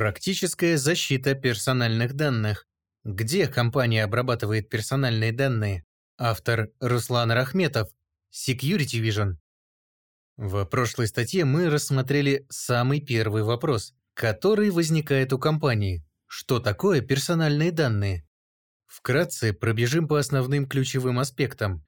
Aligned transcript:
Практическая 0.00 0.78
защита 0.78 1.34
персональных 1.34 2.14
данных. 2.14 2.66
Где 3.04 3.46
компания 3.46 4.02
обрабатывает 4.02 4.70
персональные 4.70 5.30
данные? 5.30 5.84
Автор 6.16 6.70
Руслан 6.80 7.30
Рахметов. 7.32 7.90
Security 8.32 8.98
Vision. 8.98 9.34
В 10.38 10.64
прошлой 10.64 11.06
статье 11.06 11.44
мы 11.44 11.68
рассмотрели 11.68 12.46
самый 12.48 13.02
первый 13.02 13.42
вопрос, 13.42 13.92
который 14.14 14.70
возникает 14.70 15.34
у 15.34 15.38
компании. 15.38 16.02
Что 16.26 16.60
такое 16.60 17.02
персональные 17.02 17.70
данные? 17.70 18.26
Вкратце 18.86 19.52
пробежим 19.52 20.08
по 20.08 20.18
основным 20.18 20.66
ключевым 20.66 21.18
аспектам. 21.18 21.84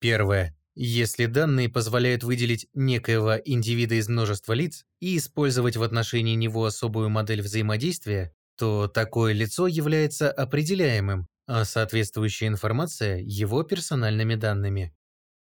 Первое. 0.00 0.54
Если 0.76 1.26
данные 1.26 1.68
позволяют 1.68 2.24
выделить 2.24 2.66
некоего 2.74 3.36
индивида 3.36 3.94
из 3.94 4.08
множества 4.08 4.54
лиц 4.54 4.84
и 5.00 5.16
использовать 5.16 5.76
в 5.76 5.82
отношении 5.82 6.34
него 6.34 6.64
особую 6.64 7.10
модель 7.10 7.42
взаимодействия, 7.42 8.34
то 8.56 8.88
такое 8.88 9.32
лицо 9.32 9.68
является 9.68 10.32
определяемым, 10.32 11.28
а 11.46 11.64
соответствующая 11.64 12.48
информация– 12.48 13.18
его 13.24 13.62
персональными 13.62 14.34
данными. 14.34 14.94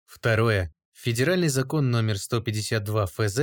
Второе. 0.05 0.73
Федеральный 0.93 1.49
закон 1.49 1.91
номер 1.91 2.17
152 2.17 3.05
ФЗ 3.07 3.39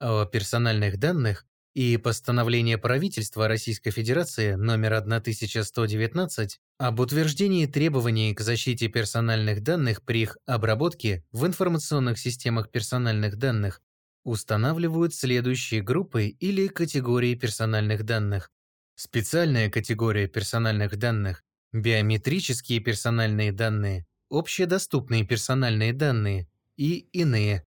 о 0.00 0.24
персональных 0.26 0.98
данных 0.98 1.47
и 1.78 1.96
постановление 1.96 2.76
правительства 2.76 3.46
Российской 3.46 3.92
Федерации 3.92 4.54
номер 4.54 4.94
1119 4.94 6.58
об 6.78 6.98
утверждении 6.98 7.66
требований 7.66 8.34
к 8.34 8.40
защите 8.40 8.88
персональных 8.88 9.62
данных 9.62 10.02
при 10.02 10.22
их 10.22 10.38
обработке 10.44 11.22
в 11.30 11.46
информационных 11.46 12.18
системах 12.18 12.72
персональных 12.72 13.36
данных 13.36 13.80
устанавливают 14.24 15.14
следующие 15.14 15.80
группы 15.80 16.26
или 16.26 16.66
категории 16.66 17.36
персональных 17.36 18.02
данных. 18.02 18.50
Специальная 18.96 19.70
категория 19.70 20.26
персональных 20.26 20.96
данных, 20.96 21.44
биометрические 21.72 22.80
персональные 22.80 23.52
данные, 23.52 24.04
общедоступные 24.30 25.24
персональные 25.24 25.92
данные 25.92 26.48
и 26.76 27.06
иные. 27.12 27.62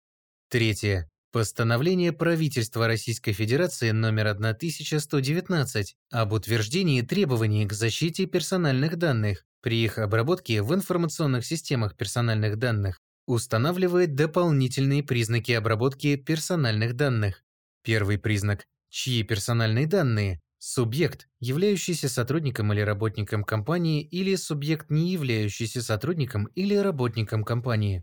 Третье. 0.49 1.11
Постановление 1.31 2.15
правительства 2.15 2.87
Российской 2.87 3.33
Федерации 3.33 3.91
номер 3.91 4.29
1119 4.29 5.95
об 6.11 6.33
утверждении 6.33 7.03
требований 7.03 7.67
к 7.67 7.75
защите 7.75 8.25
персональных 8.25 8.97
данных 8.97 9.45
при 9.61 9.85
их 9.85 9.99
обработке 9.99 10.63
в 10.63 10.75
информационных 10.75 11.45
системах 11.45 11.97
персональных 11.99 12.57
данных 12.57 12.99
устанавливает 13.27 14.15
дополнительные 14.15 15.03
признаки 15.03 15.53
обработки 15.53 16.17
персональных 16.17 16.95
данных. 16.95 17.45
Первый 17.83 18.19
признак– 18.19 18.65
чьи 18.89 19.23
персональные 19.23 19.87
данные, 19.87 20.41
субъект, 20.57 21.29
являющийся 21.41 22.09
сотрудником 22.09 22.73
или 22.73 22.81
работником 22.81 23.45
компании 23.45 24.03
или 24.03 24.35
субъект, 24.35 24.89
не 24.89 25.13
являющийся 25.13 25.83
сотрудником 25.83 26.47
или 26.55 26.75
работником 26.75 27.45
компании. 27.45 28.03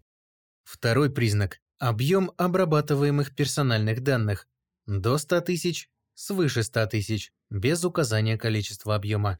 Второй 0.63 1.09
признак 1.09 1.59
Объем 1.79 2.31
обрабатываемых 2.37 3.35
персональных 3.35 4.01
данных– 4.01 4.47
до 4.87 5.17
100 5.17 5.41
тысяч, 5.41 5.89
свыше 6.13 6.63
100 6.63 6.85
тысяч, 6.87 7.33
без 7.49 7.83
указания 7.83 8.37
количества 8.37 8.95
объема. 8.95 9.39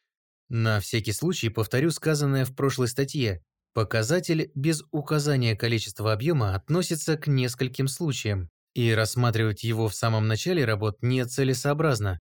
На 0.49 0.79
всякий 0.79 1.13
случай 1.13 1.49
повторю 1.49 1.91
сказанное 1.91 2.43
в 2.45 2.53
прошлой 2.53 2.89
статье. 2.89 3.41
Показатель 3.73 4.51
без 4.53 4.83
указания 4.91 5.55
количества 5.55 6.13
объема 6.13 6.55
относится 6.55 7.17
к 7.17 7.27
нескольким 7.27 7.87
случаям, 7.87 8.49
и 8.73 8.91
рассматривать 8.91 9.63
его 9.63 9.87
в 9.87 9.95
самом 9.95 10.27
начале 10.27 10.65
работ 10.65 10.97
нецелесообразно. 11.01 12.19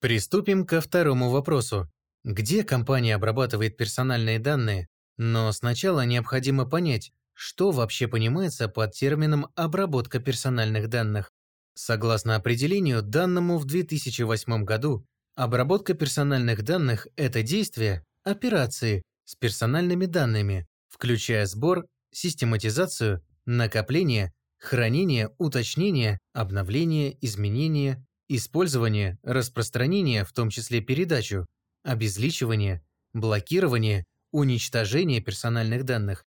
Приступим 0.00 0.66
ко 0.66 0.80
второму 0.80 1.30
вопросу. 1.30 1.90
Где 2.24 2.64
компания 2.64 3.14
обрабатывает 3.14 3.76
персональные 3.76 4.40
данные? 4.40 4.88
Но 5.16 5.50
сначала 5.52 6.04
необходимо 6.04 6.66
понять, 6.66 7.12
что 7.36 7.70
вообще 7.70 8.08
понимается 8.08 8.66
под 8.66 8.92
термином 8.92 9.48
«обработка 9.54 10.18
персональных 10.20 10.88
данных»? 10.88 11.30
Согласно 11.74 12.34
определению, 12.34 13.02
данному 13.02 13.58
в 13.58 13.66
2008 13.66 14.64
году, 14.64 15.06
обработка 15.34 15.92
персональных 15.92 16.62
данных– 16.62 17.06
это 17.16 17.42
действие, 17.42 18.06
операции 18.24 19.02
с 19.26 19.34
персональными 19.34 20.06
данными, 20.06 20.66
включая 20.88 21.44
сбор, 21.44 21.84
систематизацию, 22.10 23.22
накопление, 23.44 24.32
хранение, 24.56 25.30
уточнение, 25.36 26.18
обновление, 26.32 27.18
изменение, 27.20 28.02
использование, 28.28 29.18
распространение, 29.22 30.24
в 30.24 30.32
том 30.32 30.48
числе 30.48 30.80
передачу, 30.80 31.44
обезличивание, 31.82 32.82
блокирование, 33.12 34.06
уничтожение 34.32 35.20
персональных 35.20 35.84
данных, 35.84 36.24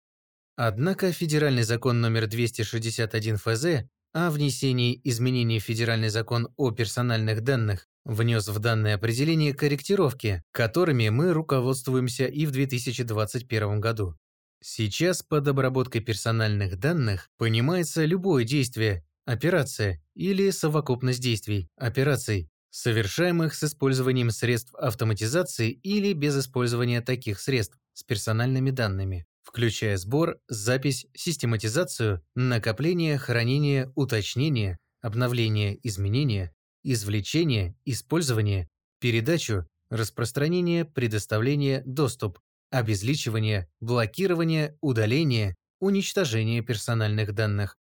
Однако 0.60 1.12
федеральный 1.12 1.62
закон 1.62 2.00
номер 2.00 2.26
261 2.26 3.36
ФЗ 3.36 3.88
о 4.12 4.28
внесении 4.28 5.00
изменений 5.04 5.60
в 5.60 5.62
федеральный 5.62 6.08
закон 6.08 6.48
о 6.56 6.72
персональных 6.72 7.42
данных 7.42 7.86
внес 8.04 8.48
в 8.48 8.58
данное 8.58 8.97
определение 8.97 9.54
корректировки, 9.54 10.42
которыми 10.50 11.10
мы 11.10 11.32
руководствуемся 11.32 12.26
и 12.26 12.44
в 12.44 12.50
2021 12.50 13.78
году. 13.80 14.16
Сейчас 14.60 15.22
под 15.22 15.47
обработкой 15.47 16.00
персональных 16.00 16.76
данных 16.80 17.28
понимается 17.36 18.04
любое 18.04 18.42
действие, 18.42 19.06
операция 19.26 20.02
или 20.16 20.50
совокупность 20.50 21.20
действий, 21.20 21.68
операций, 21.76 22.50
совершаемых 22.70 23.54
с 23.54 23.62
использованием 23.62 24.32
средств 24.32 24.74
автоматизации 24.74 25.70
или 25.70 26.12
без 26.14 26.36
использования 26.36 27.00
таких 27.00 27.38
средств 27.38 27.78
с 27.92 28.02
персональными 28.02 28.72
данными 28.72 29.24
включая 29.58 29.96
сбор, 29.96 30.38
запись, 30.46 31.06
систематизацию, 31.16 32.22
накопление, 32.36 33.19
хранение, 33.19 33.91
уточнение, 33.96 34.78
обновление, 35.00 35.76
изменение, 35.82 36.52
извлечение, 36.84 37.74
использование, 37.84 38.68
передачу, 39.00 39.66
распространение, 39.91 40.84
предоставление, 40.84 41.82
доступ, 41.84 42.38
обезличивание, 42.70 43.68
блокирование, 43.80 44.78
удаление, 44.80 45.56
уничтожение 45.80 46.62
персональных 46.62 47.34
данных. 47.34 47.76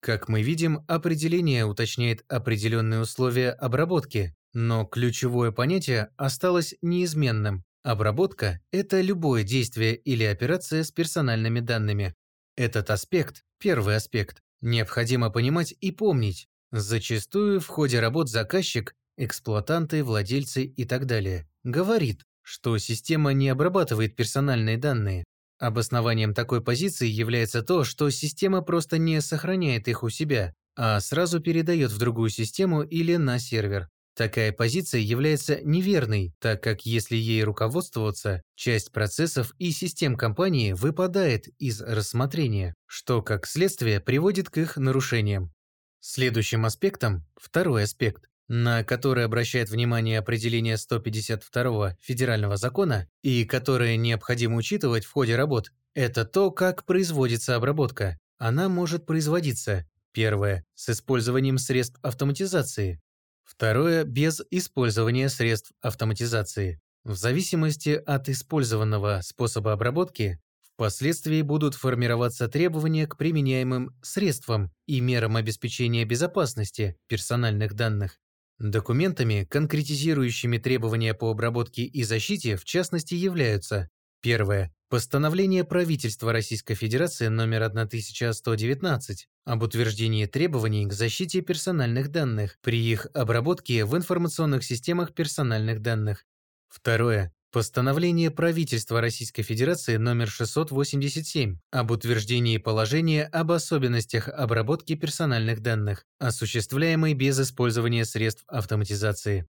Как 0.00 0.28
мы 0.28 0.42
видим, 0.42 0.84
определение 0.88 1.64
уточняет 1.64 2.24
определенные 2.26 3.02
условия 3.02 3.52
обработки, 3.52 4.34
но 4.52 4.84
ключевое 4.84 5.52
понятие 5.52 6.08
осталось 6.16 6.74
неизменным 6.82 7.62
Обработка– 7.84 8.60
это 8.72 9.02
любое 9.02 9.42
действие 9.42 9.94
или 9.94 10.24
операция 10.24 10.84
с 10.84 10.90
персональными 10.90 11.60
данными. 11.60 12.14
Этот 12.56 12.88
аспект, 12.88 13.44
первый 13.58 13.96
аспект, 13.96 14.40
необходимо 14.62 15.28
понимать 15.28 15.74
и 15.80 15.90
помнить. 15.90 16.48
Зачастую 16.72 17.60
в 17.60 17.66
ходе 17.66 18.00
работ 18.00 18.30
заказчик, 18.30 18.94
эксплуатанты, 19.18 20.02
владельцы 20.02 20.64
и 20.64 20.84
так 20.86 21.04
далее 21.04 21.46
говорит, 21.62 22.24
что 22.42 22.78
система 22.78 23.34
не 23.34 23.50
обрабатывает 23.50 24.16
персональные 24.16 24.78
данные. 24.78 25.24
Обоснованием 25.58 26.32
такой 26.32 26.62
позиции 26.62 27.06
является 27.06 27.62
то, 27.62 27.84
что 27.84 28.08
система 28.08 28.62
просто 28.62 28.96
не 28.96 29.20
сохраняет 29.20 29.88
их 29.88 30.02
у 30.02 30.08
себя, 30.08 30.54
а 30.74 31.00
сразу 31.00 31.40
передает 31.40 31.90
в 31.90 31.98
другую 31.98 32.30
систему 32.30 32.82
или 32.82 33.16
на 33.16 33.38
сервер. 33.38 33.88
Такая 34.16 34.52
позиция 34.52 35.00
является 35.00 35.60
неверной, 35.62 36.34
так 36.38 36.62
как 36.62 36.86
если 36.86 37.16
ей 37.16 37.42
руководствоваться, 37.42 38.42
часть 38.54 38.92
процессов 38.92 39.52
и 39.58 39.72
систем 39.72 40.16
компании 40.16 40.72
выпадает 40.72 41.48
из 41.58 41.80
рассмотрения, 41.80 42.74
что 42.86 43.22
как 43.22 43.46
следствие 43.46 43.98
приводит 43.98 44.50
к 44.50 44.58
их 44.58 44.76
нарушениям. 44.76 45.52
Следующим 45.98 46.64
аспектом, 46.64 47.26
второй 47.34 47.84
аспект, 47.84 48.26
на 48.46 48.84
который 48.84 49.24
обращает 49.24 49.70
внимание 49.70 50.20
определение 50.20 50.76
152 50.76 51.96
федерального 52.00 52.56
закона 52.56 53.08
и 53.22 53.44
которое 53.44 53.96
необходимо 53.96 54.56
учитывать 54.56 55.04
в 55.04 55.10
ходе 55.12 55.34
работ, 55.34 55.72
это 55.94 56.24
то, 56.24 56.52
как 56.52 56.84
производится 56.84 57.56
обработка. 57.56 58.18
Она 58.38 58.68
может 58.68 59.06
производиться, 59.06 59.88
первое, 60.12 60.64
с 60.74 60.90
использованием 60.90 61.58
средств 61.58 61.98
автоматизации, 62.02 63.00
Второе– 63.44 64.04
без 64.04 64.42
использования 64.50 65.28
средств 65.28 65.72
автоматизации. 65.80 66.80
В 67.04 67.14
зависимости 67.14 67.90
от 67.90 68.28
использованного 68.28 69.20
способа 69.22 69.72
обработки, 69.72 70.40
впоследствии 70.62 71.42
будут 71.42 71.74
формироваться 71.74 72.48
требования 72.48 73.06
к 73.06 73.16
применяемым 73.16 73.94
средствам 74.02 74.72
и 74.86 75.00
мерам 75.00 75.36
обеспечения 75.36 76.04
безопасности 76.04 76.96
персональных 77.06 77.74
данных. 77.74 78.18
Документами, 78.58 79.46
конкретизирующими 79.50 80.58
требования 80.58 81.12
по 81.12 81.30
обработке 81.30 81.82
и 81.82 82.02
защите, 82.02 82.56
в 82.56 82.64
частности, 82.64 83.14
являются 83.14 83.90
Первое. 84.24 84.74
Постановление 84.94 85.64
правительства 85.64 86.32
Российской 86.32 86.74
Федерации 86.74 87.26
номер 87.26 87.64
1119 87.64 89.26
об 89.44 89.62
утверждении 89.64 90.26
требований 90.26 90.86
к 90.86 90.92
защите 90.92 91.40
персональных 91.40 92.12
данных 92.12 92.58
при 92.62 92.78
их 92.78 93.08
обработке 93.12 93.84
в 93.86 93.96
информационных 93.96 94.62
системах 94.62 95.12
персональных 95.12 95.82
данных. 95.82 96.26
Второе. 96.68 97.34
Постановление 97.50 98.30
правительства 98.30 99.00
Российской 99.00 99.42
Федерации 99.42 99.96
номер 99.96 100.28
687 100.28 101.58
об 101.72 101.90
утверждении 101.90 102.58
положения 102.58 103.24
об 103.24 103.50
особенностях 103.50 104.28
обработки 104.28 104.94
персональных 104.94 105.58
данных, 105.58 106.04
осуществляемой 106.20 107.14
без 107.14 107.40
использования 107.40 108.04
средств 108.04 108.44
автоматизации. 108.46 109.48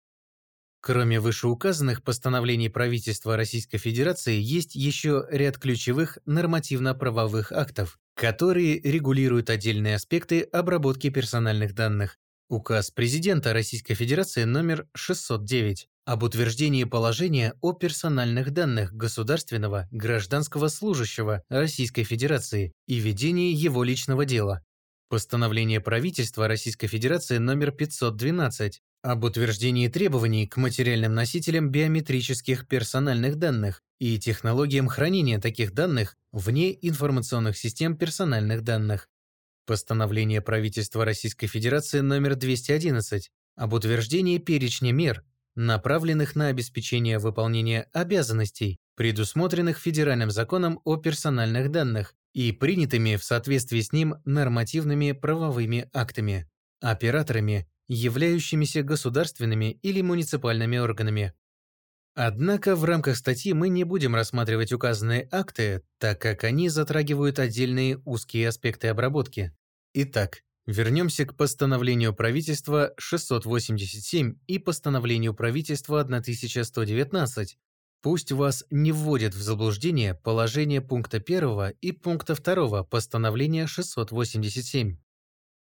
Кроме 0.87 1.19
вышеуказанных 1.19 2.03
постановлений 2.03 2.69
правительства 2.69 3.39
Российской 3.39 3.79
Федерации, 3.79 4.39
есть 4.39 4.75
еще 4.75 5.27
ряд 5.31 5.57
ключевых 5.57 6.19
нормативно-правовых 6.27 7.53
актов, 7.53 7.99
которые 8.15 8.83
регулируют 8.83 9.49
отдельные 9.49 9.95
аспекты 9.95 10.43
обработки 10.43 11.09
персональных 11.09 11.75
данных. 11.75 12.19
Указ 12.51 12.91
президента 12.91 13.55
Российской 13.55 13.95
Федерации 13.95 14.45
номер 14.45 14.87
609 14.95 15.89
об 16.05 16.23
утверждении 16.23 16.85
положения 16.85 17.55
о 17.63 17.73
персональных 17.73 18.51
данных 18.51 18.93
государственного 18.93 19.89
гражданского 19.91 20.69
служащего 20.69 21.45
Российской 21.49 22.03
Федерации 22.03 22.75
и 22.87 22.97
ведении 22.97 23.55
его 23.55 23.85
личного 23.85 24.27
дела. 24.27 24.63
Постановление 25.09 25.81
правительства 25.81 26.47
Российской 26.47 26.89
Федерации 26.89 27.39
номер 27.39 27.73
512 27.73 28.83
об 29.05 29.23
утверждении 29.25 29.89
требований 29.89 30.47
к 30.47 30.57
материальным 30.57 31.15
носителям 31.15 31.69
биометрических 31.69 32.67
персональных 32.67 33.37
данных 33.37 33.83
и 33.99 34.19
технологиям 34.19 34.89
хранения 34.89 35.39
таких 35.39 35.75
данных 35.75 36.17
вне 36.33 36.73
информационных 36.81 37.59
систем 37.59 37.99
персональных 37.99 38.63
данных. 38.63 39.11
Постановление 39.67 40.41
правительства 40.41 41.05
Российской 41.05 41.49
Федерации 41.49 42.01
номер 42.01 42.35
211 42.35 43.31
об 43.57 43.75
утверждении 43.75 44.39
перечня 44.39 44.93
мер, 44.93 45.23
направленных 45.55 46.35
на 46.35 46.47
обеспечение 46.47 47.19
выполнения 47.19 47.91
обязанностей, 47.93 48.79
предусмотренных 48.97 49.77
Федеральным 49.77 50.31
законом 50.31 50.81
о 50.85 50.97
персональных 50.97 51.71
данных 51.71 52.15
и 52.33 52.53
принятыми 52.53 53.17
в 53.17 53.25
соответствии 53.25 53.83
с 53.83 53.93
ним 53.93 54.15
нормативными 54.25 55.13
правовыми 55.13 55.91
актами, 55.93 56.49
операторами 56.81 57.69
являющимися 57.89 58.83
государственными 58.83 59.79
или 59.83 60.03
муниципальными 60.03 60.79
органами. 60.79 61.33
Однако 62.15 62.77
в 62.77 62.85
рамках 62.85 63.17
статьи 63.17 63.53
мы 63.53 63.69
не 63.69 63.83
будем 63.83 64.15
рассматривать 64.15 64.73
указанные 64.73 65.29
акты, 65.33 65.83
так 65.99 66.21
как 66.21 66.45
они 66.45 66.69
затрагивают 66.69 67.41
отдельные 67.41 68.01
узкие 68.05 68.49
аспекты 68.49 68.89
обработки. 68.89 69.53
Итак, 69.95 70.43
вернемся 70.67 71.27
к 71.27 71.37
постановлению 71.37 72.15
правительства 72.15 72.95
687 72.99 74.37
и 74.47 74.59
постановлению 74.59 75.35
правительства 75.35 76.01
1119. 76.01 77.59
Пусть 78.01 78.31
вас 78.31 78.65
не 78.71 78.93
вводят 78.93 79.35
в 79.35 79.43
заблуждение 79.43 80.15
положение 80.15 80.81
пункта 80.83 81.17
1 81.17 81.71
и 81.81 81.91
пункта 81.91 82.35
2 82.35 82.85
постановления 82.85 83.67
687. 83.67 84.99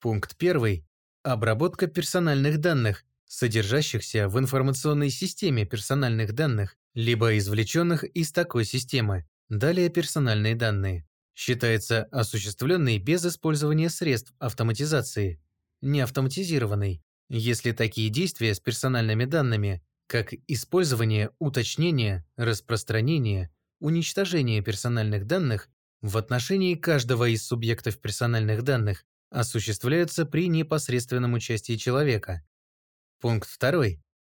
Пункт 0.00 0.34
1 0.38 0.84
Обработка 1.24 1.88
персональных 1.88 2.58
данных, 2.58 3.04
содержащихся 3.26 4.28
в 4.28 4.38
информационной 4.38 5.10
системе 5.10 5.64
персональных 5.66 6.32
данных, 6.32 6.76
либо 6.94 7.36
извлеченных 7.36 8.04
из 8.04 8.32
такой 8.32 8.64
системы. 8.64 9.26
Далее 9.48 9.88
персональные 9.88 10.54
данные. 10.54 11.06
Считается 11.34 12.04
осуществленной 12.04 12.98
без 12.98 13.24
использования 13.26 13.90
средств 13.90 14.32
автоматизации, 14.38 15.42
не 15.80 16.00
автоматизированной, 16.00 17.02
если 17.28 17.72
такие 17.72 18.10
действия 18.10 18.54
с 18.54 18.60
персональными 18.60 19.24
данными, 19.24 19.82
как 20.06 20.32
использование, 20.46 21.30
уточнение, 21.38 22.26
распространение, 22.36 23.50
уничтожение 23.80 24.62
персональных 24.62 25.26
данных 25.26 25.68
в 26.00 26.16
отношении 26.16 26.74
каждого 26.74 27.28
из 27.28 27.44
субъектов 27.46 27.98
персональных 28.00 28.62
данных 28.62 29.04
осуществляются 29.30 30.24
при 30.24 30.48
непосредственном 30.48 31.34
участии 31.34 31.76
человека. 31.76 32.42
Пункт 33.20 33.48
2. 33.60 33.84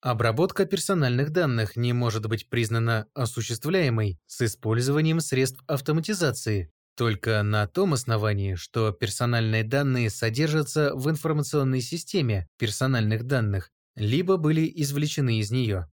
Обработка 0.02 0.66
персональных 0.66 1.32
данных 1.32 1.76
не 1.76 1.94
может 1.94 2.26
быть 2.28 2.50
признана 2.50 3.08
осуществляемой 3.14 4.20
с 4.28 4.42
использованием 4.42 5.20
средств 5.20 5.62
автоматизации 5.68 6.72
только 7.00 7.44
на 7.44 7.66
том 7.66 7.94
основании, 7.94 8.56
что 8.56 8.92
персональные 8.92 9.64
данные 9.64 10.10
содержатся 10.10 10.94
в 10.94 11.10
информационной 11.10 11.80
системе 11.80 12.50
персональных 12.58 13.24
данных, 13.24 13.72
либо 13.96 14.36
были 14.36 14.70
извлечены 14.76 15.40
из 15.40 15.50
нее. 15.50 15.90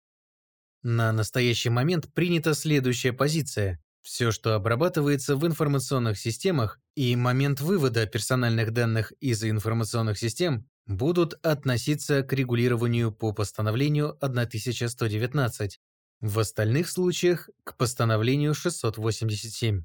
На 0.84 1.10
настоящий 1.10 1.70
момент 1.70 2.12
принята 2.14 2.54
следующая 2.54 3.12
позиция. 3.12 3.82
Все, 4.02 4.32
что 4.32 4.54
обрабатывается 4.56 5.36
в 5.36 5.46
информационных 5.46 6.18
системах 6.18 6.80
и 6.96 7.14
момент 7.14 7.60
вывода 7.60 8.04
персональных 8.06 8.72
данных 8.72 9.12
из 9.20 9.44
информационных 9.44 10.18
систем 10.18 10.68
будут 10.86 11.34
относиться 11.46 12.24
к 12.24 12.32
регулированию 12.32 13.12
по 13.12 13.32
постановлению 13.32 14.16
1119, 14.20 15.78
в 16.20 16.38
остальных 16.38 16.88
случаях– 16.88 17.48
к 17.64 17.76
постановлению 17.76 18.54
687. 18.54 19.84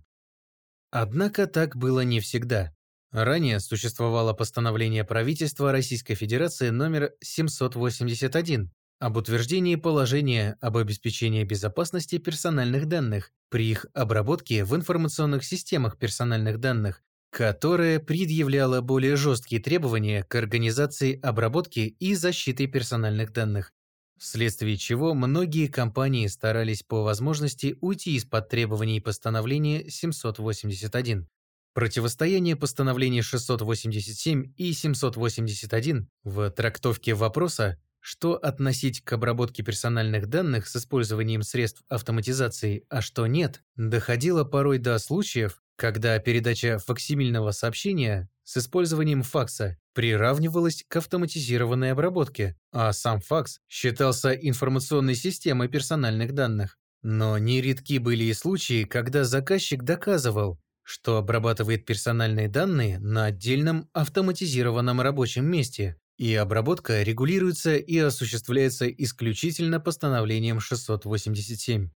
Однако 0.89 1.45
так 1.45 1.75
было 1.75 2.01
не 2.01 2.19
всегда. 2.19 2.73
Ранее 3.11 3.59
существовало 3.59 4.33
постановление 4.33 5.03
правительства 5.03 5.71
Российской 5.71 6.15
Федерации 6.15 6.69
номер 6.69 7.13
781 7.21 8.71
об 8.99 9.17
утверждении 9.17 9.75
положения 9.75 10.57
об 10.59 10.77
обеспечении 10.77 11.43
безопасности 11.43 12.17
персональных 12.17 12.87
данных 12.87 13.31
при 13.49 13.69
их 13.69 13.85
обработке 13.93 14.63
в 14.63 14.75
информационных 14.75 15.43
системах 15.43 15.97
персональных 15.97 16.59
данных, 16.59 17.03
которое 17.29 17.99
предъявляло 17.99 18.81
более 18.81 19.15
жесткие 19.15 19.61
требования 19.61 20.23
к 20.23 20.35
организации 20.35 21.19
обработки 21.21 21.79
и 21.79 22.15
защиты 22.15 22.67
персональных 22.67 23.31
данных, 23.31 23.71
вследствие 24.17 24.77
чего 24.77 25.13
многие 25.13 25.67
компании 25.67 26.27
старались 26.27 26.83
по 26.83 27.03
возможности 27.03 27.77
уйти 27.81 28.15
из-под 28.15 28.49
требований 28.49 28.99
постановления 28.99 29.89
781. 29.89 31.27
Противостояние 31.73 32.55
постановлений 32.55 33.21
687 33.21 34.53
и 34.57 34.73
781 34.73 36.09
в 36.23 36.49
трактовке 36.49 37.13
вопроса 37.13 37.79
что 38.07 38.35
относить 38.37 39.01
к 39.01 39.11
обработке 39.11 39.63
персональных 39.63 40.27
данных 40.27 40.69
с 40.69 40.77
использованием 40.77 41.43
средств 41.43 41.83
автоматизации, 41.89 42.85
а 42.87 43.01
что 43.01 43.27
нет, 43.27 43.63
доходило 43.75 44.45
порой 44.45 44.77
до 44.77 44.97
случаев, 44.97 45.61
когда 45.75 46.17
передача 46.19 46.79
факсимильного 46.79 47.51
сообщения 47.51 48.29
с 48.45 48.55
использованием 48.55 49.23
факса 49.23 49.77
приравнивалась 49.93 50.85
к 50.87 50.95
автоматизированной 50.95 51.91
обработке, 51.91 52.55
а 52.71 52.93
сам 52.93 53.19
факс 53.19 53.59
считался 53.67 54.31
информационной 54.31 55.15
системой 55.15 55.67
персональных 55.67 56.31
данных. 56.31 56.77
Но 57.01 57.37
нередки 57.37 57.97
были 57.97 58.23
и 58.23 58.33
случаи, 58.33 58.85
когда 58.85 59.25
заказчик 59.25 59.83
доказывал, 59.83 60.61
что 60.81 61.17
обрабатывает 61.17 61.85
персональные 61.85 62.47
данные 62.47 62.99
на 62.99 63.25
отдельном 63.25 63.89
автоматизированном 63.91 65.01
рабочем 65.01 65.43
месте, 65.43 65.97
и 66.17 66.33
обработка 66.33 67.03
регулируется 67.03 67.75
и 67.75 67.97
осуществляется 67.97 68.89
исключительно 68.89 69.79
постановлением 69.79 70.59
687. 70.59 71.89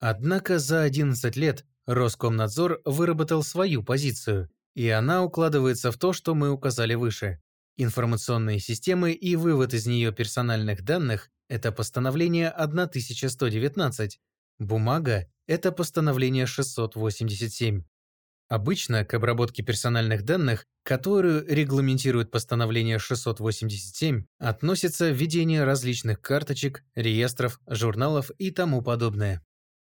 Однако 0.00 0.58
за 0.58 0.82
11 0.82 1.36
лет 1.36 1.64
Роскомнадзор 1.86 2.80
выработал 2.84 3.42
свою 3.42 3.82
позицию, 3.82 4.50
и 4.74 4.88
она 4.88 5.22
укладывается 5.22 5.92
в 5.92 5.98
то, 5.98 6.12
что 6.12 6.34
мы 6.34 6.50
указали 6.50 6.94
выше. 6.94 7.40
Информационные 7.76 8.60
системы 8.60 9.12
и 9.12 9.36
вывод 9.36 9.74
из 9.74 9.86
нее 9.86 10.12
персональных 10.12 10.82
данных– 10.82 11.30
это 11.48 11.72
постановление 11.72 12.48
1119, 12.48 14.20
бумага– 14.58 15.26
это 15.46 15.72
постановление 15.72 16.46
687. 16.46 17.84
Обычно 18.48 19.04
к 19.04 19.14
обработке 19.14 19.62
персональных 19.62 20.22
данных, 20.22 20.66
которую 20.82 21.46
регламентирует 21.48 22.30
постановление 22.30 22.98
687, 22.98 24.26
относится 24.38 25.10
введение 25.10 25.64
различных 25.64 26.20
карточек, 26.20 26.84
реестров, 26.94 27.58
журналов 27.66 28.30
и 28.38 28.50
тому 28.50 28.82
подобное. 28.82 29.42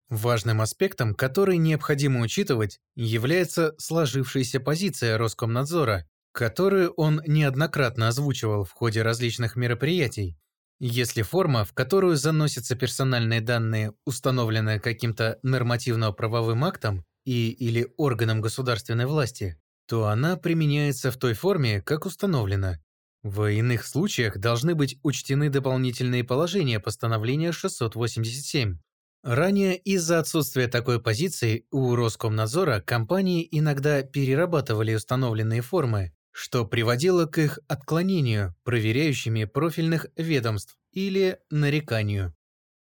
Важным 0.09 0.61
аспектом, 0.61 1.13
который 1.13 1.57
необходимо 1.57 2.21
учитывать, 2.21 2.79
является 2.95 3.75
сложившаяся 3.77 4.59
позиция 4.59 5.19
Роскомнадзора, 5.19 6.07
которую 6.31 6.91
он 6.93 7.21
неоднократно 7.27 8.07
озвучивал 8.07 8.63
в 8.63 8.71
ходе 8.71 9.03
различных 9.03 9.55
мероприятий. 9.55 10.39
Если 10.79 11.21
форма, 11.21 11.65
в 11.65 11.73
которую 11.73 12.15
заносятся 12.15 12.75
персональные 12.75 13.41
данные, 13.41 13.93
установлена 14.05 14.79
каким-то 14.79 15.37
нормативно-правовым 15.43 16.63
актом 16.63 17.05
и 17.25 17.51
или 17.51 17.87
органом 17.97 18.41
государственной 18.41 19.05
власти, 19.05 19.59
то 19.87 20.07
она 20.07 20.37
применяется 20.37 21.11
в 21.11 21.17
той 21.17 21.33
форме, 21.33 21.81
как 21.81 22.05
установлено. 22.05 22.75
В 23.23 23.51
иных 23.51 23.85
случаях 23.85 24.37
должны 24.37 24.75
быть 24.75 24.97
учтены 25.03 25.49
дополнительные 25.49 26.23
положения 26.23 26.79
постановления 26.79 27.51
687. 27.51 28.79
Ранее 29.23 29.77
из-за 29.77 30.19
отсутствия 30.19 30.69
такой 30.69 31.01
позиции 31.01 31.65
у 31.71 31.95
Роскомнадзора 31.95 32.79
компании 32.79 33.45
иногда 33.51 34.01
перерабатывали 34.03 34.93
установленные 34.93 35.61
формы, 35.61 36.13
что 36.31 36.65
приводило 36.65 37.25
к 37.25 37.37
их 37.37 37.59
отклонению 37.67 38.55
проверяющими 38.63 39.43
профильных 39.43 40.07
ведомств 40.15 40.77
или 40.93 41.39
нареканию. 41.49 42.33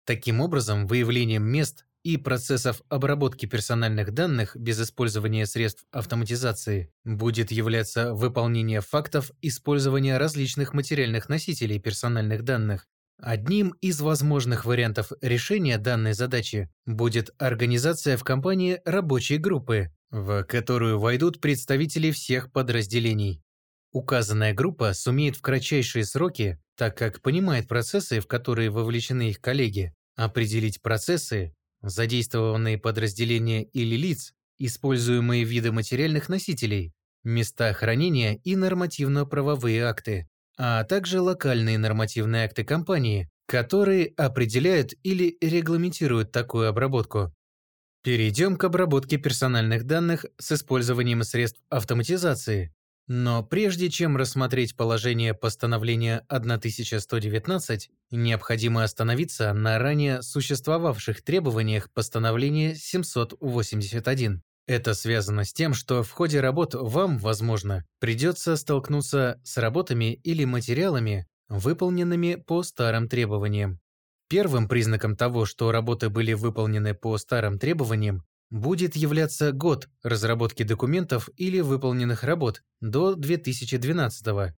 Таким 0.07 0.41
образом, 0.41 0.87
выявлением 0.87 1.45
мест 1.45 1.85
и 2.05 2.19
процессов 2.19 2.83
обработки 2.91 3.47
персональных 3.47 4.13
данных 4.13 4.57
без 4.57 4.81
использования 4.81 5.47
средств 5.47 5.85
автоматизации 5.91 6.93
будет 7.05 7.51
являться 7.51 8.15
выполнение 8.15 8.83
фактов 8.83 9.33
использования 9.41 10.19
различных 10.19 10.75
материальных 10.75 11.29
носителей 11.29 11.81
персональных 11.81 12.45
данных. 12.45 12.87
Одним 13.19 13.71
из 13.81 14.01
возможных 14.01 14.67
вариантов 14.67 15.13
решения 15.23 15.79
данной 15.79 16.13
задачи 16.13 16.69
будет 16.85 17.31
организация 17.39 18.19
в 18.19 18.25
компании 18.25 18.81
рабочей 18.85 19.39
группы, 19.39 19.91
в 20.11 20.45
которую 20.45 20.99
войдут 20.99 21.41
представители 21.41 22.11
всех 22.11 22.53
подразделений. 22.53 23.43
Указанная 23.93 24.53
группа 24.53 24.93
сумеет 24.93 25.37
в 25.37 25.41
кратчайшие 25.41 26.05
сроки, 26.05 26.61
так 26.77 26.99
как 26.99 27.23
понимает 27.23 27.67
процессы, 27.67 28.21
в 28.21 28.27
которые 28.27 28.69
вовлечены 28.69 29.31
их 29.31 29.41
коллеги, 29.41 29.95
определить 30.17 30.83
процессы, 30.83 31.55
задействованные 31.91 32.79
подразделения 32.79 33.63
или 33.65 33.97
лиц, 33.97 34.35
используемые 34.59 35.45
виды 35.45 35.73
материальных 35.73 36.29
носителей, 36.29 36.93
места 37.25 37.73
хранения 37.73 38.35
и 38.45 38.57
нормативно-правовые 38.57 39.85
акты, 39.85 40.29
а 40.57 40.85
также 40.85 41.21
локальные 41.21 41.79
нормативные 41.79 42.45
акты 42.45 42.65
компании, 42.65 43.29
которые 43.47 44.13
определяют 44.17 44.93
или 45.03 45.37
регламентируют 45.41 46.33
такую 46.33 46.69
обработку. 46.69 47.35
Перейдем 48.03 48.57
к 48.57 48.65
обработке 48.65 49.17
персональных 49.17 49.85
данных 49.85 50.27
с 50.39 50.53
использованием 50.53 51.23
средств 51.23 51.63
автоматизации. 51.71 52.75
Но 53.07 53.43
прежде 53.43 53.91
чем 53.91 54.17
рассмотреть 54.17 54.77
положение 54.77 55.35
постановления 55.35 56.25
1119, 56.29 57.91
необходимо 58.11 58.83
остановиться 58.83 59.53
на 59.53 59.79
ранее 59.79 60.23
существовавших 60.23 61.23
требованиях 61.23 61.93
постановления 61.93 62.75
781. 62.75 64.43
Это 64.67 64.95
связано 64.95 65.45
с 65.45 65.53
тем, 65.53 65.75
что 65.75 66.03
в 66.03 66.11
ходе 66.13 66.41
работ 66.41 66.75
вам, 66.75 67.19
возможно, 67.19 67.85
придется 68.01 68.57
столкнуться 68.57 69.39
с 69.45 69.59
работами 69.59 70.15
или 70.15 70.47
материалами, 70.47 71.27
выполненными 71.51 72.37
по 72.37 72.63
старым 72.63 73.09
требованиям. 73.09 73.81
Первым 74.31 74.67
признаком 74.67 75.17
того, 75.17 75.45
что 75.45 75.71
работы 75.71 76.09
были 76.09 76.33
выполнены 76.33 76.95
по 76.95 77.19
старым 77.19 77.59
требованиям, 77.59 78.25
будет 78.55 78.95
являться 78.95 79.51
год 79.51 79.89
разработки 80.05 80.63
документов 80.63 81.29
или 81.37 81.59
выполненных 81.59 82.23
работ 82.23 82.63
до 82.81 83.17
2012 83.17 84.29
-го. 84.29 84.53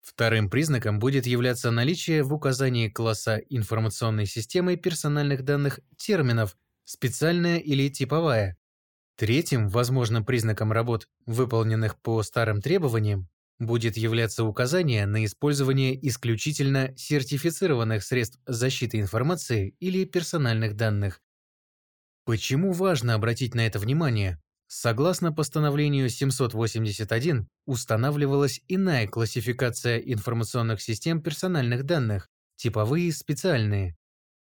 Вторым 0.00 0.48
признаком 0.48 0.98
будет 0.98 1.26
являться 1.26 1.70
наличие 1.70 2.22
в 2.22 2.32
указании 2.32 2.88
класса 2.88 3.36
информационной 3.50 4.24
системы 4.24 4.76
персональных 4.76 5.42
данных 5.44 5.80
терминов 5.98 6.56
«специальная» 6.84 7.58
или 7.58 7.90
«типовая». 7.90 8.56
Третьим 9.16 9.68
возможным 9.68 10.24
признаком 10.24 10.72
работ, 10.72 11.06
выполненных 11.26 12.00
по 12.00 12.22
старым 12.22 12.62
требованиям, 12.62 13.28
будет 13.58 13.98
являться 13.98 14.44
указание 14.44 15.04
на 15.04 15.22
использование 15.26 15.94
исключительно 16.08 16.94
сертифицированных 16.96 18.02
средств 18.04 18.40
защиты 18.46 19.00
информации 19.00 19.76
или 19.80 20.06
персональных 20.06 20.76
данных. 20.76 21.20
Почему 22.24 22.72
важно 22.72 23.14
обратить 23.14 23.54
на 23.54 23.66
это 23.66 23.78
внимание? 23.78 24.40
Согласно 24.66 25.30
постановлению 25.30 26.08
781, 26.08 27.46
устанавливалась 27.66 28.62
иная 28.66 29.06
классификация 29.06 29.98
информационных 29.98 30.80
систем 30.80 31.20
персональных 31.22 31.84
данных, 31.84 32.28
типовые 32.56 33.08
и 33.08 33.12
специальные. 33.12 33.96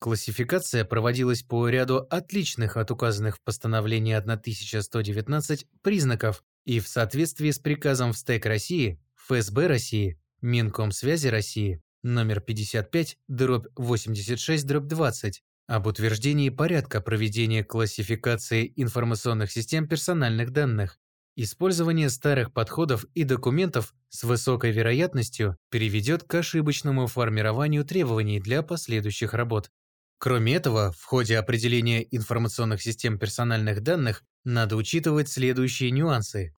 Классификация 0.01 0.85
проводилась 0.85 1.43
по 1.43 1.69
ряду 1.69 2.07
отличных 2.11 2.77
от 2.77 2.91
указанных 2.91 3.37
в 3.37 3.43
постановлении 3.43 4.15
1119 4.15 5.67
признаков, 5.83 6.43
и 6.65 6.81
в 6.81 6.89
соответствии 6.89 7.51
с 7.51 7.59
приказом 7.59 8.13
в 8.13 8.19
СТЭК 8.19 8.47
России, 8.47 9.01
ФСБ 9.15 9.67
России, 9.69 10.21
Минкомсвязи 10.41 11.29
России, 11.29 11.83
номер 12.03 12.41
55, 12.41 13.19
дробь 13.29 13.67
86, 13.77 14.67
дробь 14.67 14.87
20, 14.87 15.43
об 15.69 15.87
утверждении 15.87 16.51
порядка 16.51 17.01
проведения 17.01 17.63
классификации 17.63 18.73
информационных 18.75 19.53
систем 19.53 19.87
персональных 19.87 20.51
данных, 20.51 20.99
Использование 21.41 22.11
старых 22.11 22.53
подходов 22.53 23.05
и 23.15 23.23
документов 23.23 23.95
с 24.09 24.25
высокой 24.25 24.73
вероятностью 24.73 25.57
приведет 25.71 26.25
к 26.25 26.35
ошибочному 26.35 27.07
формированию 27.07 27.85
требований 27.85 28.41
для 28.41 28.65
последующих 28.65 29.35
работ. 29.35 29.71
Кроме 30.19 30.57
этого, 30.57 30.91
в 30.91 31.05
ходе 31.05 31.39
определения 31.39 32.05
информационных 32.11 32.83
систем 32.83 33.21
персональных 33.21 33.83
данных 33.85 34.25
надо 34.45 34.75
учитывать 34.75 35.29
следующие 35.29 35.93
нюансы. 35.93 36.57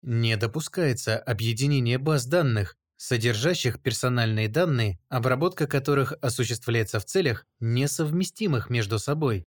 Не 0.00 0.38
допускается 0.38 1.18
объединение 1.18 1.98
баз 1.98 2.24
данных, 2.24 2.78
содержащих 3.02 3.80
персональные 3.80 4.48
данные, 4.48 5.00
обработка 5.08 5.66
которых 5.66 6.12
осуществляется 6.22 7.00
в 7.00 7.04
целях, 7.04 7.46
несовместимых 7.58 8.70
между 8.70 9.00
собой. 9.00 9.44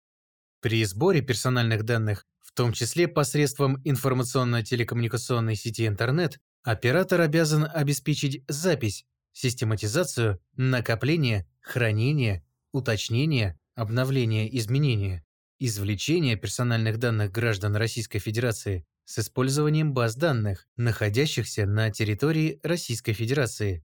При 0.61 0.85
сборе 0.85 1.23
персональных 1.23 1.85
данных, 1.85 2.26
в 2.40 2.52
том 2.52 2.75
числе 2.75 3.09
посредством 3.09 3.81
информационно-телекоммуникационной 3.85 5.57
сети 5.57 5.87
интернет, 5.87 6.38
оператор 6.62 7.23
обязан 7.23 7.67
обеспечить 7.73 8.45
запись, 8.49 9.07
систематизацию, 9.33 10.43
накопление, 10.59 11.49
хранение, 11.62 12.45
уточнение, 12.73 13.59
обновление, 13.75 14.55
изменение, 14.59 15.25
извлечение 15.59 16.37
персональных 16.37 16.99
данных 16.99 17.33
граждан 17.33 17.76
Российской 17.76 18.19
Федерации 18.19 18.85
с 19.09 19.21
использованием 19.21 19.95
баз 19.95 20.17
данных, 20.17 20.69
находящихся 20.77 21.65
на 21.65 21.91
территории 21.91 22.61
Российской 22.62 23.15
Федерации. 23.15 23.83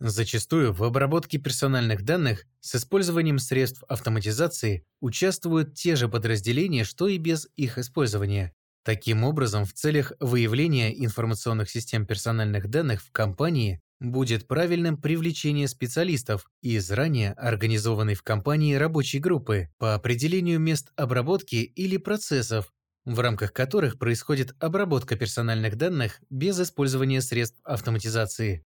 Зачастую 0.00 0.72
в 0.72 0.82
обработке 0.82 1.36
персональных 1.36 2.04
данных 2.04 2.46
с 2.60 2.74
использованием 2.74 3.38
средств 3.38 3.84
автоматизации 3.86 4.86
участвуют 5.02 5.74
те 5.74 5.94
же 5.94 6.08
подразделения, 6.08 6.84
что 6.84 7.06
и 7.06 7.18
без 7.18 7.48
их 7.56 7.76
использования. 7.76 8.54
Таким 8.82 9.24
образом, 9.24 9.66
в 9.66 9.74
целях 9.74 10.14
выявления 10.20 11.04
информационных 11.04 11.68
систем 11.68 12.06
персональных 12.06 12.70
данных 12.70 13.02
в 13.02 13.12
компании 13.12 13.82
будет 14.00 14.48
правильным 14.48 14.96
привлечение 14.96 15.68
специалистов 15.68 16.48
из 16.62 16.90
ранее 16.90 17.32
организованной 17.32 18.14
в 18.14 18.22
компании 18.22 18.74
рабочей 18.74 19.18
группы 19.18 19.68
по 19.76 19.94
определению 19.94 20.60
мест 20.60 20.92
обработки 20.96 21.56
или 21.56 21.98
процессов, 21.98 22.72
в 23.06 23.18
рамках 23.20 23.52
которых 23.54 23.98
происходит 23.98 24.54
обработка 24.60 25.16
персональных 25.16 25.76
данных 25.76 26.20
без 26.28 26.60
использования 26.60 27.22
средств 27.22 27.58
автоматизации. 27.64 28.64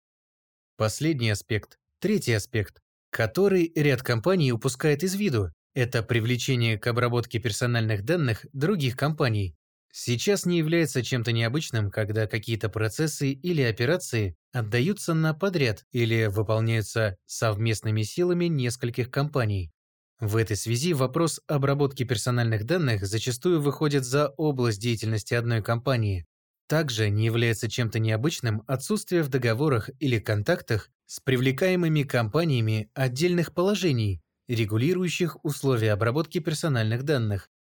Последний 0.77 1.31
аспект, 1.31 1.79
третий 2.01 2.35
аспект, 2.35 2.81
который 3.11 3.73
ряд 3.75 4.03
компаний 4.03 4.53
упускает 4.53 5.03
из 5.03 5.15
виду, 5.15 5.51
это 5.75 6.03
привлечение 6.03 6.79
к 6.79 6.87
обработке 6.87 7.39
персональных 7.39 8.05
данных 8.05 8.47
других 8.53 8.97
компаний. 8.97 9.57
Сейчас 9.91 10.45
не 10.45 10.59
является 10.59 11.03
чем-то 11.03 11.33
необычным, 11.33 11.91
когда 11.91 12.27
какие-то 12.27 12.69
процессы 12.69 13.33
или 13.33 13.63
операции 13.63 14.37
отдаются 14.53 15.15
на 15.15 15.33
подряд 15.33 15.85
или 15.93 16.27
выполняются 16.27 17.17
совместными 17.25 18.03
силами 18.03 18.47
нескольких 18.47 19.11
компаний. 19.11 19.73
В 20.21 20.37
этой 20.37 20.57
связи 20.57 20.95
вопрос 20.95 21.41
обработки 21.47 22.03
персональных 22.05 22.65
данных 22.65 23.07
зачастую 23.07 23.61
выходит 23.61 24.05
за 24.05 24.29
область 24.29 24.81
деятельности 24.81 25.35
одной 25.35 25.63
компании. 25.63 26.27
Также 26.69 27.11
не 27.11 27.27
является 27.27 27.69
чем-то 27.69 27.99
необычным 27.99 28.63
отсутствие 28.67 29.23
в 29.23 29.29
договорах 29.29 29.91
или 30.01 30.19
контактах 30.19 30.91
с 31.05 31.21
привлекаемыми 31.21 32.03
компаниями 32.03 32.91
отдельных 32.95 33.53
положений, 33.53 34.23
регулирующих 34.49 35.45
условия 35.45 35.93
обработки 35.93 36.39
персональных 36.39 37.03
данных. 37.03 37.51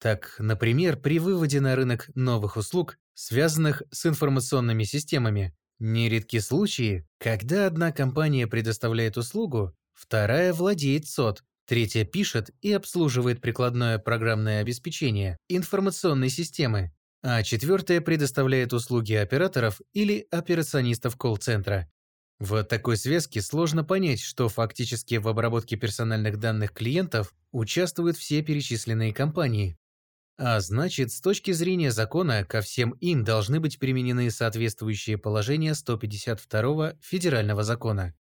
Так, 0.00 0.36
например, 0.38 0.98
при 0.98 1.18
выводе 1.18 1.60
на 1.60 1.74
рынок 1.74 2.10
новых 2.14 2.56
услуг, 2.56 2.96
связанных 3.14 3.82
с 3.90 4.06
информационными 4.06 4.84
системами, 4.84 5.56
нередки 5.80 6.38
случаи, 6.38 7.08
когда 7.18 7.66
одна 7.66 7.90
компания 7.90 8.46
предоставляет 8.46 9.16
услугу, 9.16 9.74
вторая 9.94 10.52
владеет 10.52 11.08
СОТ, 11.08 11.42
третья 11.68 12.04
пишет 12.04 12.50
и 12.62 12.72
обслуживает 12.72 13.40
прикладное 13.40 13.98
программное 13.98 14.62
обеспечение 14.62 15.36
информационной 15.48 16.30
системы, 16.30 16.92
а 17.22 17.42
четвертая 17.42 18.00
предоставляет 18.00 18.72
услуги 18.72 19.12
операторов 19.12 19.80
или 19.92 20.26
операционистов 20.30 21.16
колл-центра. 21.16 21.88
В 22.40 22.64
такой 22.64 22.96
связке 22.96 23.42
сложно 23.42 23.84
понять, 23.84 24.20
что 24.20 24.48
фактически 24.48 25.16
в 25.16 25.28
обработке 25.28 25.76
персональных 25.76 26.38
данных 26.38 26.72
клиентов 26.72 27.34
участвуют 27.52 28.16
все 28.16 28.42
перечисленные 28.42 29.12
компании. 29.12 29.76
А 30.38 30.60
значит, 30.60 31.10
с 31.12 31.20
точки 31.20 31.50
зрения 31.50 31.90
закона, 31.90 32.44
ко 32.44 32.60
всем 32.60 32.92
им 32.92 33.24
должны 33.24 33.58
быть 33.58 33.80
применены 33.80 34.30
соответствующие 34.30 35.18
положения 35.18 35.74
152 35.74 36.94
Федерального 37.02 37.64
закона. 37.64 38.14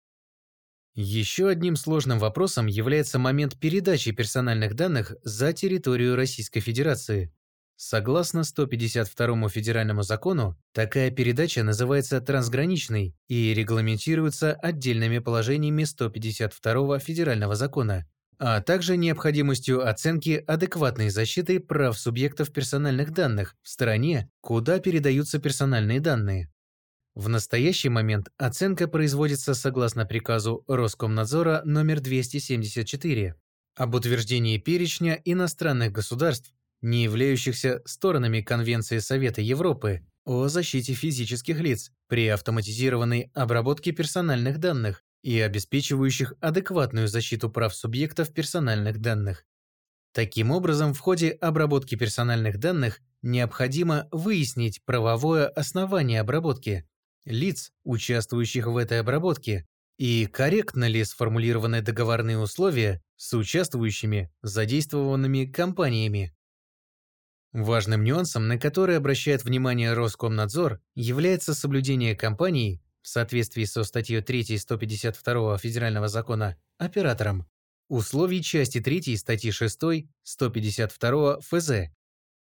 Еще 0.95 1.49
одним 1.49 1.75
сложным 1.75 2.19
вопросом 2.19 2.67
является 2.67 3.19
момент 3.19 3.59
передачи 3.59 4.11
персональных 4.11 4.75
данных 4.75 5.13
за 5.23 5.51
территорию 5.51 6.15
Российской 6.15 6.61
Федерации. 6.61 7.33
Согласно 7.75 8.45
152 8.45 9.49
федеральному 9.49 10.03
закону, 10.03 10.57
такая 10.71 11.11
передача 11.11 11.63
называется 11.63 12.21
трансграничной 12.21 13.13
и 13.27 13.53
регламентируется 13.53 14.53
отдельными 14.53 15.19
положениями 15.19 15.83
152 15.83 16.99
федерального 16.99 17.55
закона, 17.55 18.07
а 18.39 18.61
также 18.61 18.95
необходимостью 18.95 19.85
оценки 19.85 20.41
адекватной 20.47 21.09
защиты 21.09 21.59
прав 21.59 21.99
субъектов 21.99 22.53
персональных 22.53 23.11
данных 23.11 23.57
в 23.61 23.67
стране, 23.67 24.29
куда 24.39 24.79
передаются 24.79 25.39
персональные 25.39 25.99
данные. 25.99 26.49
В 27.15 27.29
настоящий 27.29 27.87
момент 27.87 28.27
оценка 28.37 28.89
производится 28.89 29.53
согласно 29.53 30.05
приказу 30.05 30.65
Роскомнадзора 30.67 31.61
номер 31.63 32.01
274 32.01 33.35
об 33.75 33.95
утверждении 33.95 34.57
перечня 34.57 35.21
иностранных 35.23 35.93
государств, 35.93 36.53
не 36.81 37.03
являющихся 37.03 37.81
сторонами 37.85 38.41
Конвенции 38.41 38.99
Совета 38.99 39.41
Европы 39.41 40.05
о 40.25 40.49
защите 40.49 40.93
физических 40.93 41.61
лиц 41.61 41.93
при 42.09 42.27
автоматизированной 42.27 43.31
обработке 43.33 43.93
персональных 43.93 44.59
данных 44.59 45.01
и 45.23 45.39
обеспечивающих 45.39 46.33
адекватную 46.41 47.07
защиту 47.07 47.49
прав 47.49 47.73
субъектов 47.73 48.33
персональных 48.33 48.99
данных. 48.99 49.45
Таким 50.13 50.51
образом, 50.51 50.93
в 50.93 50.99
ходе 50.99 51.29
обработки 51.29 51.95
персональных 51.95 52.57
данных 52.59 52.99
необходимо 53.21 54.09
выяснить 54.11 54.83
правовое 54.83 55.47
основание 55.47 56.21
обработки, 56.21 56.87
лиц, 57.25 57.71
участвующих 57.83 58.67
в 58.67 58.77
этой 58.77 58.99
обработке, 58.99 59.67
и 59.97 60.25
корректно 60.25 60.87
ли 60.87 61.03
сформулированы 61.03 61.81
договорные 61.81 62.37
условия 62.37 63.01
с 63.15 63.33
участвующими 63.33 64.31
задействованными 64.41 65.45
компаниями. 65.45 66.35
Важным 67.53 68.03
нюансом, 68.03 68.47
на 68.49 68.59
который 68.59 68.97
обращает 68.97 69.45
внимание 69.45 69.93
Роскомнадзор, 69.93 70.81
является 70.93 71.53
соблюдение 71.53 72.15
компанией, 72.15 72.81
в 73.01 73.07
соответствии 73.07 73.63
со 73.65 73.83
статьей 73.83 74.21
3 74.21 74.57
152 74.57 75.57
Федерального 75.59 76.07
закона, 76.07 76.57
оператором, 76.77 77.47
условий 77.87 78.41
части 78.41 78.81
3 78.81 79.15
статьи 79.15 79.51
6 79.51 79.79
152 80.23 81.39
ФЗ. 81.41 81.71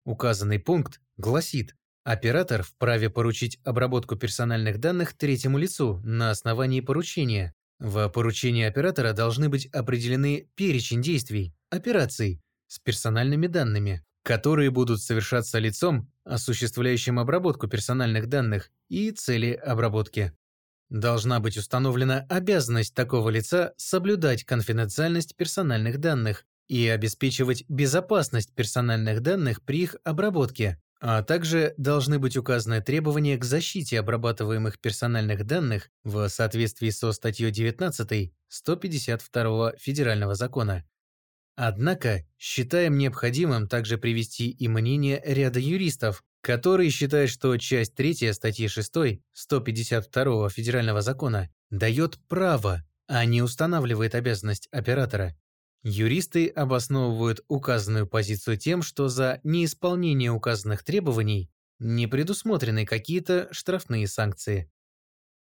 Указанный 0.06 0.60
пункт 0.60 1.02
гласит, 1.18 1.75
оператор 2.04 2.64
вправе 2.64 3.10
поручить 3.10 3.60
обработку 3.64 4.16
персональных 4.16 4.80
данных 4.80 5.14
третьему 5.14 5.58
лицу 5.58 6.02
на 6.04 6.32
основании 6.32 6.82
поручения. 6.82 7.54
В 7.80 8.08
поручении 8.10 8.66
оператора 8.66 9.14
должны 9.14 9.50
быть 9.50 9.66
определены 9.68 10.48
перечень 10.56 11.02
действий, 11.02 11.54
операций 11.70 12.42
с 12.68 12.80
персональными 12.80 13.48
данными, 13.48 14.06
которые 14.24 14.72
будут 14.72 15.02
совершаться 15.02 15.60
лицом, 15.60 16.10
осуществляющим 16.24 17.20
обработку 17.20 17.68
персональных 17.68 18.28
данных 18.28 18.72
и 18.90 19.12
цели 19.12 19.54
обработки. 19.54 20.34
Должна 20.90 21.40
быть 21.40 21.58
установлена 21.58 22.26
обязанность 22.30 22.94
такого 22.94 23.30
лица 23.30 23.74
соблюдать 23.78 24.44
конфиденциальность 24.44 25.36
персональных 25.36 25.98
данных 25.98 26.46
и 26.68 26.88
обеспечивать 26.88 27.66
безопасность 27.68 28.54
персональных 28.54 29.22
данных 29.22 29.62
при 29.64 29.82
их 29.84 29.96
обработке, 30.04 30.80
а 31.06 31.22
также 31.22 31.74
должны 31.76 32.18
быть 32.18 32.38
указаны 32.38 32.82
требования 32.82 33.38
к 33.38 33.44
защите 33.44 34.00
обрабатываемых 34.00 34.80
персональных 34.80 35.46
данных 35.46 35.89
в 36.06 36.30
соответствии 36.30 36.92
со 36.92 37.12
статьей 37.12 37.52
19 37.52 38.34
152 38.48 39.74
Федерального 39.78 40.34
закона 40.34 40.86
Однако 41.56 42.26
считаем 42.39 42.98
необходимым 42.98 43.68
также 43.68 43.98
привести 43.98 44.50
и 44.50 44.68
мнение 44.70 45.22
ряда 45.26 45.60
юристов, 45.60 46.24
которые 46.42 46.89
считают, 46.89 47.30
что 47.30 47.58
часть 47.58 47.96
3 47.96 48.32
статьи 48.32 48.68
6 48.68 48.94
152 49.34 50.50
Федерального 50.50 51.02
закона 51.02 51.50
дает 51.70 52.18
право, 52.30 52.84
а 53.08 53.26
не 53.26 53.42
устанавливает 53.42 54.16
обязанность 54.16 54.68
оператора. 54.72 55.36
Юристы 55.84 56.48
обосновывают 56.50 57.43
указанную 57.48 58.08
позицию 58.08 58.58
тем, 58.58 58.82
что 58.82 59.08
за 59.10 59.39
неисполнение 59.43 60.32
указанных 60.32 60.84
требований 60.84 61.52
не 61.80 62.08
предусмотрены 62.08 62.86
какие-то 62.86 63.50
штрафные 63.52 64.08
санкции. 64.08 64.73